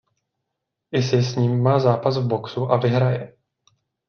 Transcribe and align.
Issy 0.91 1.21
s 1.23 1.35
ním 1.35 1.61
má 1.63 1.79
zápas 1.79 2.17
v 2.17 2.25
boxu 2.27 2.71
a 2.71 2.77
vyhraje. 2.77 3.37